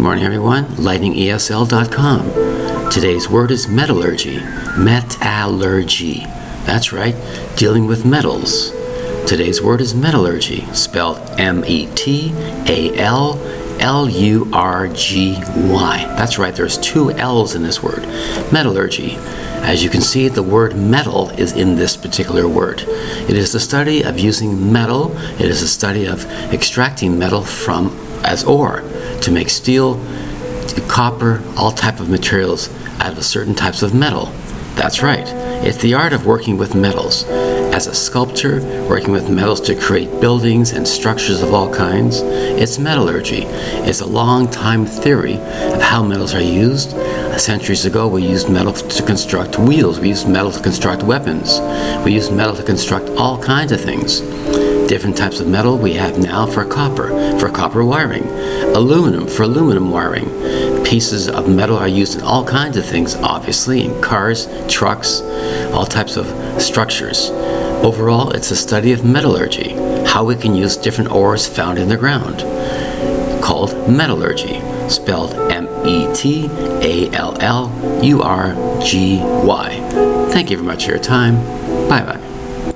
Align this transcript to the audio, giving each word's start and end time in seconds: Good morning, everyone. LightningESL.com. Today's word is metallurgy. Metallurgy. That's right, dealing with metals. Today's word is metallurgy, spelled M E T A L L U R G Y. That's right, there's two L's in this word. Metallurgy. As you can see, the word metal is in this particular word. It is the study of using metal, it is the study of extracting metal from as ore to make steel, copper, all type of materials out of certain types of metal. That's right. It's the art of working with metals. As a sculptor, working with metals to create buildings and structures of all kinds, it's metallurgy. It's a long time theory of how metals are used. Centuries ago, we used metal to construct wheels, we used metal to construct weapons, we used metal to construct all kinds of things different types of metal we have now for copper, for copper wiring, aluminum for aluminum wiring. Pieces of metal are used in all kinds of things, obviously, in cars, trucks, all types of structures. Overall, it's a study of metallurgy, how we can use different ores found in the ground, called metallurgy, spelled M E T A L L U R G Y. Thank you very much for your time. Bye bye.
Good 0.00 0.04
morning, 0.04 0.24
everyone. 0.24 0.64
LightningESL.com. 0.64 2.90
Today's 2.90 3.28
word 3.28 3.50
is 3.50 3.68
metallurgy. 3.68 4.40
Metallurgy. 4.78 6.20
That's 6.64 6.90
right, 6.90 7.14
dealing 7.56 7.86
with 7.86 8.06
metals. 8.06 8.70
Today's 9.26 9.60
word 9.60 9.82
is 9.82 9.94
metallurgy, 9.94 10.64
spelled 10.72 11.18
M 11.38 11.62
E 11.66 11.86
T 11.94 12.32
A 12.66 12.96
L 12.96 13.38
L 13.78 14.08
U 14.08 14.48
R 14.54 14.88
G 14.88 15.34
Y. 15.54 16.04
That's 16.16 16.38
right, 16.38 16.54
there's 16.54 16.78
two 16.78 17.10
L's 17.10 17.54
in 17.54 17.62
this 17.62 17.82
word. 17.82 18.00
Metallurgy. 18.50 19.16
As 19.66 19.84
you 19.84 19.90
can 19.90 20.00
see, 20.00 20.28
the 20.28 20.42
word 20.42 20.76
metal 20.76 21.28
is 21.28 21.52
in 21.52 21.76
this 21.76 21.98
particular 21.98 22.48
word. 22.48 22.80
It 22.80 23.36
is 23.36 23.52
the 23.52 23.60
study 23.60 24.02
of 24.02 24.18
using 24.18 24.72
metal, 24.72 25.14
it 25.34 25.42
is 25.42 25.60
the 25.60 25.68
study 25.68 26.06
of 26.06 26.24
extracting 26.54 27.18
metal 27.18 27.42
from 27.42 27.94
as 28.24 28.44
ore 28.44 28.82
to 29.22 29.30
make 29.30 29.50
steel, 29.50 30.02
copper, 30.88 31.42
all 31.56 31.70
type 31.72 32.00
of 32.00 32.08
materials 32.08 32.68
out 32.98 33.16
of 33.16 33.24
certain 33.24 33.54
types 33.54 33.82
of 33.82 33.94
metal. 33.94 34.26
That's 34.74 35.02
right. 35.02 35.26
It's 35.64 35.78
the 35.78 35.94
art 35.94 36.12
of 36.12 36.26
working 36.26 36.56
with 36.56 36.74
metals. 36.74 37.24
As 37.72 37.86
a 37.86 37.94
sculptor, 37.94 38.60
working 38.88 39.12
with 39.12 39.30
metals 39.30 39.60
to 39.62 39.74
create 39.74 40.20
buildings 40.20 40.72
and 40.72 40.86
structures 40.86 41.42
of 41.42 41.54
all 41.54 41.72
kinds, 41.72 42.20
it's 42.22 42.78
metallurgy. 42.78 43.42
It's 43.86 44.00
a 44.00 44.06
long 44.06 44.50
time 44.50 44.86
theory 44.86 45.34
of 45.36 45.80
how 45.80 46.02
metals 46.02 46.34
are 46.34 46.42
used. 46.42 46.90
Centuries 47.38 47.86
ago, 47.86 48.08
we 48.08 48.26
used 48.26 48.50
metal 48.50 48.72
to 48.72 49.02
construct 49.04 49.58
wheels, 49.58 50.00
we 50.00 50.08
used 50.08 50.28
metal 50.28 50.50
to 50.50 50.62
construct 50.62 51.02
weapons, 51.02 51.60
we 52.04 52.12
used 52.12 52.32
metal 52.32 52.54
to 52.56 52.62
construct 52.62 53.08
all 53.10 53.42
kinds 53.42 53.72
of 53.72 53.80
things 53.80 54.20
different 54.90 55.16
types 55.16 55.38
of 55.38 55.46
metal 55.46 55.78
we 55.78 55.92
have 55.92 56.18
now 56.18 56.44
for 56.44 56.64
copper, 56.64 57.10
for 57.38 57.48
copper 57.48 57.84
wiring, 57.84 58.26
aluminum 58.74 59.24
for 59.24 59.44
aluminum 59.44 59.88
wiring. 59.88 60.24
Pieces 60.84 61.28
of 61.28 61.48
metal 61.48 61.78
are 61.78 61.86
used 61.86 62.18
in 62.18 62.24
all 62.24 62.44
kinds 62.44 62.76
of 62.76 62.84
things, 62.84 63.14
obviously, 63.14 63.84
in 63.84 64.02
cars, 64.02 64.48
trucks, 64.68 65.20
all 65.72 65.86
types 65.86 66.16
of 66.16 66.26
structures. 66.60 67.30
Overall, 67.84 68.32
it's 68.32 68.50
a 68.50 68.56
study 68.56 68.90
of 68.90 69.04
metallurgy, 69.04 69.74
how 70.06 70.24
we 70.24 70.34
can 70.34 70.56
use 70.56 70.76
different 70.76 71.12
ores 71.12 71.46
found 71.46 71.78
in 71.78 71.88
the 71.88 71.96
ground, 71.96 72.40
called 73.44 73.88
metallurgy, 73.88 74.60
spelled 74.88 75.34
M 75.52 75.68
E 75.86 76.12
T 76.12 76.48
A 76.82 77.08
L 77.12 77.40
L 77.40 78.02
U 78.02 78.22
R 78.22 78.54
G 78.82 79.20
Y. 79.20 79.68
Thank 80.32 80.50
you 80.50 80.56
very 80.56 80.66
much 80.66 80.86
for 80.86 80.90
your 80.90 81.00
time. 81.00 81.36
Bye 81.88 82.02
bye. 82.02 82.29